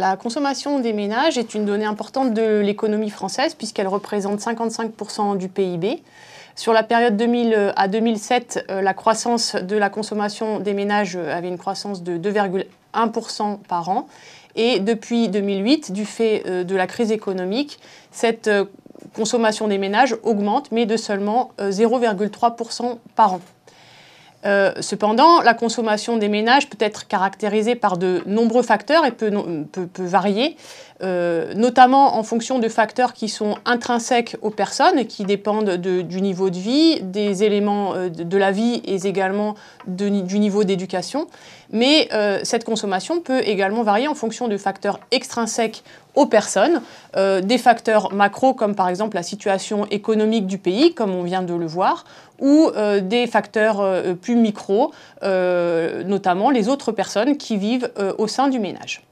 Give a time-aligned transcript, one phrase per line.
[0.00, 5.48] la consommation des ménages est une donnée importante de l'économie française puisqu'elle représente 55% du
[5.48, 6.02] PIB.
[6.56, 11.58] Sur la période 2000 à 2007, la croissance de la consommation des ménages avait une
[11.58, 14.08] croissance de 2,1% par an.
[14.56, 17.78] Et depuis 2008, du fait de la crise économique,
[18.10, 18.50] cette
[19.14, 23.40] consommation des ménages augmente, mais de seulement 0,3% par an.
[24.46, 29.30] Euh, cependant, la consommation des ménages peut être caractérisée par de nombreux facteurs et peut,
[29.98, 30.56] varier,
[31.02, 36.48] euh, notamment en fonction de facteurs qui sont intrinsèques aux personnes, qui dépendent du niveau
[36.48, 39.54] de vie, des éléments euh, de, la vie et également
[39.86, 41.26] du niveau d'éducation.
[41.72, 42.08] Mais
[42.42, 46.82] cette consommation peut également varier en fonction de facteurs extrinsèques aux personnes,
[47.14, 51.54] des facteurs macro comme par exemple la situation économique du pays, comme on vient de
[51.54, 52.04] le voir,
[52.40, 58.26] ou euh, des facteurs euh, plus micro, euh, notamment les autres personnes qui vivent au
[58.26, 59.02] sein du ménage.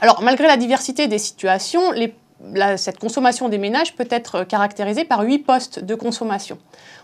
[0.00, 1.92] Alors, malgré la diversité des situations,
[2.76, 6.58] cette consommation des ménages peut être caractérisée par huit postes de consommation.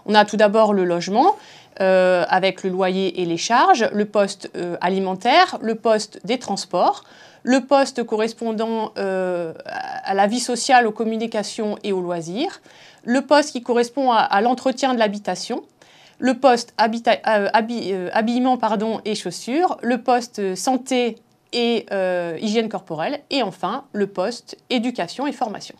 [0.07, 1.37] On a tout d'abord le logement,
[1.81, 4.49] avec le loyer et les charges, le poste
[4.81, 7.03] alimentaire, le poste des transports,
[7.43, 12.61] le poste correspondant à la vie sociale, aux communications et aux loisirs,
[13.05, 15.63] le poste qui correspond à, l'entretien de l'habitation,
[16.19, 16.89] le poste euh,
[17.29, 21.17] euh, habillement pardon, et chaussures, le poste santé
[21.55, 25.77] et euh, hygiène corporelle, et enfin le poste éducation et formation.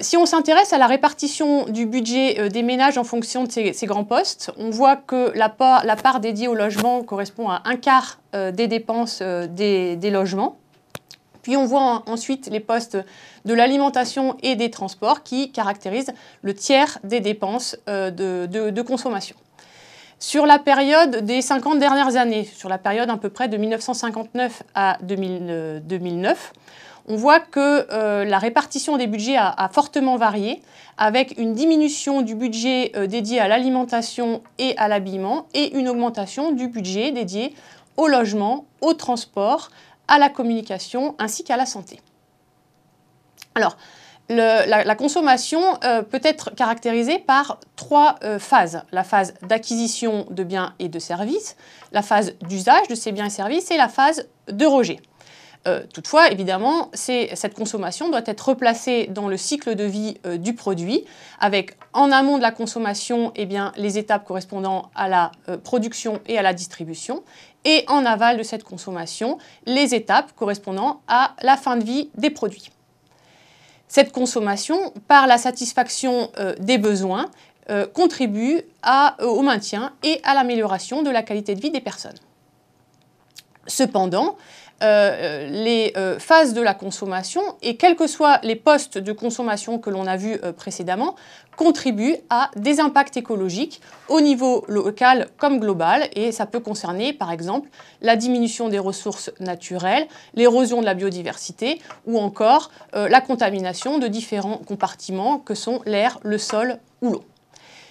[0.00, 4.04] si on s'intéresse à la répartition du budget des ménages en fonction de ces, grands
[4.04, 9.20] postes, on voit que la part, dédiée au logement correspond à un quart des dépenses
[9.20, 10.56] des logements.
[11.48, 12.98] Puis on voit ensuite les postes
[13.46, 19.34] de l'alimentation et des transports qui caractérisent le tiers des dépenses euh, de, consommation.
[20.20, 24.64] Sur la période des 50 dernières années, sur la période à peu près de 1959
[24.74, 26.52] à 2009,
[27.06, 30.60] on voit que euh, la répartition des budgets a, fortement varié,
[30.98, 36.50] avec une diminution du budget euh, dédié à l'alimentation et à l'habillement, et une augmentation
[36.50, 37.54] du budget dédié
[37.96, 39.70] au logement, au transport,
[40.08, 42.00] à la communication ainsi qu'à la santé.
[43.54, 43.76] Alors,
[44.28, 48.82] la, consommation euh, peut être caractérisée par trois euh, phases.
[48.92, 51.56] La phase d'acquisition de biens et de services,
[51.92, 54.98] la phase d'usage de ces biens et services et la phase de rejet.
[55.66, 61.04] Euh, toutefois, évidemment, cette consommation doit être replacée dans le cycle de vie du produit,
[61.40, 65.32] avec en amont de la consommation eh les étapes correspondant à la
[65.64, 67.24] production et à la distribution,
[67.64, 72.30] et en aval de cette consommation, les étapes correspondant à la fin de vie des
[72.30, 72.70] produits.
[73.88, 77.30] Cette consommation, par la satisfaction euh, des besoins,
[77.70, 82.16] euh, contribue euh, au maintien et à l'amélioration de la qualité de vie des personnes.
[83.66, 84.36] Cependant,
[84.80, 89.80] euh, les euh, phases de la consommation et quels que soient les postes de consommation
[89.80, 91.16] que l'on a vus euh, précédemment,
[91.56, 97.32] contribuent à des impacts écologiques au niveau local comme global et ça peut concerner par
[97.32, 97.68] exemple
[98.02, 104.58] la diminution des ressources naturelles, l'érosion de la biodiversité ou encore la contamination de différents
[104.58, 107.24] compartiments que sont l'air, le sol ou l'eau.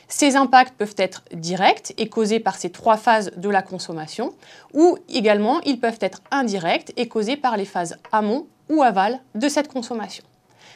[0.07, 4.33] Ces impacts peuvent être directs et causés par ces trois phases de la consommation,
[4.73, 9.49] ou également ils peuvent être indirects et causés par les phases amont ou aval de
[9.49, 10.23] cette consommation.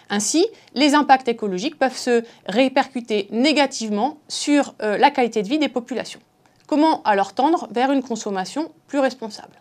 [0.10, 5.70] Ainsi, les impacts écologiques peuvent se répercuter négativement sur euh, la qualité de vie des
[5.70, 6.20] populations.
[6.68, 9.54] Comment alors tendre vers une consommation plus responsable?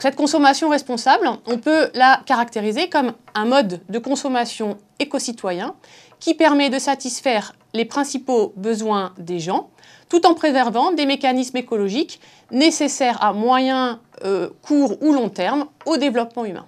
[0.00, 5.74] Cette consommation responsable, on peut la caractériser comme un mode de consommation éco-citoyen
[6.18, 9.70] qui permet de satisfaire les principaux besoins des gens,
[10.08, 12.20] tout en préservant des mécanismes écologiques
[12.50, 16.66] nécessaires à moyen, euh, court ou long terme au développement humain.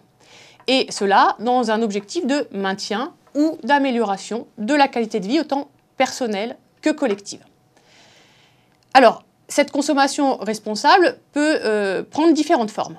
[0.66, 5.68] Et cela dans un objectif de maintien ou d'amélioration de la qualité de vie autant
[5.96, 7.44] personnelle que collective.
[8.92, 12.96] Alors, cette consommation responsable peut euh, prendre différentes formes.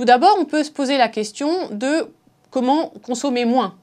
[0.00, 2.10] Tout d'abord, on peut se poser la question de
[2.50, 3.74] comment consommer moins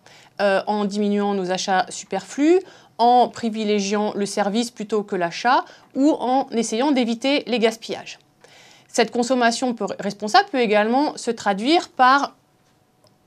[0.41, 2.59] euh, en diminuant nos achats superflus,
[2.97, 8.17] en privilégiant le service plutôt que l'achat ou en essayant d'éviter les gaspillages.
[8.87, 12.35] Cette consommation responsable peut également se traduire par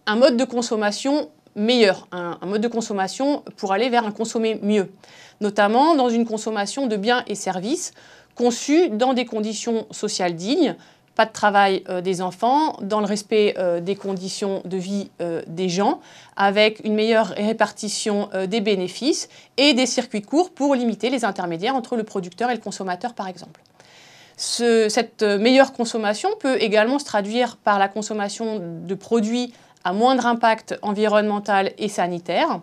[0.07, 4.91] un mode de consommation meilleur, un, mode de consommation pour aller vers un consommer mieux,
[5.41, 7.93] notamment dans une consommation de biens et services
[8.35, 10.75] conçus dans des conditions sociales dignes,
[11.21, 15.43] pas de travail euh, des enfants, dans le respect euh, des conditions de vie euh,
[15.47, 16.01] des gens,
[16.35, 19.29] avec une meilleure répartition des bénéfices
[19.59, 23.29] et des circuits courts pour limiter les intermédiaires entre le producteur et le consommateur, par
[23.29, 23.61] exemple.
[24.39, 29.53] cette meilleure consommation peut également se traduire par la consommation de produits
[29.85, 32.63] à moindre impact environnemental et sanitaire.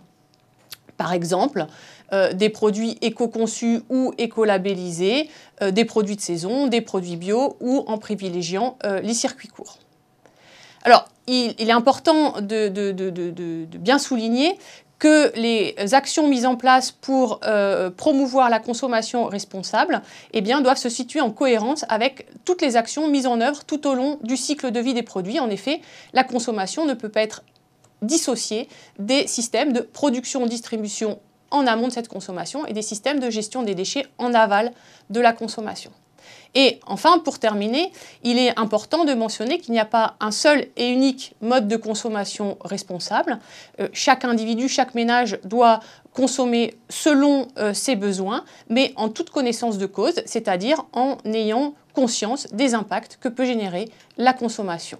[0.97, 1.67] Par exemple,
[2.13, 5.29] euh, des produits éco-conçus ou éco-labellisés,
[5.61, 9.77] euh, des produits de saison, des produits bio ou en privilégiant euh, les circuits courts.
[10.83, 14.57] Alors, il, est important de, bien souligner
[14.99, 17.41] que les actions mises en place pour
[17.97, 20.01] promouvoir la consommation responsable
[20.31, 23.95] eh doivent se situer en cohérence avec toutes les actions mises en œuvre tout au
[23.95, 25.41] long du cycle de vie des produits.
[25.41, 25.81] En effet,
[26.13, 27.43] la consommation ne peut pas être
[28.01, 28.67] dissociée
[28.99, 31.19] des systèmes de production, distribution
[31.51, 34.71] en amont de cette consommation et des systèmes de gestion des déchets en aval
[35.09, 35.91] de la consommation.
[36.55, 37.91] Et enfin, pour terminer,
[38.23, 41.77] il est important de mentionner qu'il n'y a pas un seul et unique mode de
[41.77, 43.39] consommation responsable.
[43.79, 45.81] Euh, chaque individu, chaque ménage doit
[46.13, 52.47] consommer selon euh, ses besoins, mais en toute connaissance de cause, c'est-à-dire en ayant conscience
[52.53, 54.97] des impacts que peut générer la consommation.